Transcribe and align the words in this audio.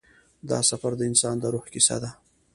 دا 0.49 0.59
سفر 0.69 0.91
د 0.97 1.01
انسان 1.09 1.35
د 1.39 1.43
روح 1.53 1.65
کیسه 1.73 1.97
ده. 2.03 2.09